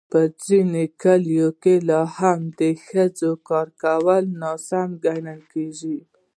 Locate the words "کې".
1.61-1.75